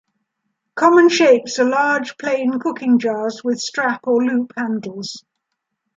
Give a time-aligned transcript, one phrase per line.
[0.73, 5.23] Common shapes are large plain cooking jars with strap or loop handles.